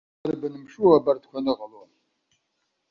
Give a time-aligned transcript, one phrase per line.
[0.23, 1.81] Иарбан мшу абарҭқәа аныҟало?